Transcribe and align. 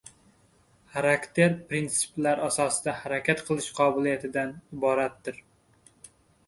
Xarakter 0.93 1.53
printsiplar 1.73 2.41
asosida 2.47 2.95
harakat 3.03 3.45
qilish 3.51 3.69
qobiliyatidan 3.83 4.59
iboratdir. 4.79 5.41